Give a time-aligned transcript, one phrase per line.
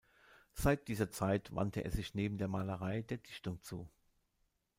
[0.53, 3.87] Seit dieser Zeit wandte er sich neben der Malerei der Dichtung zu.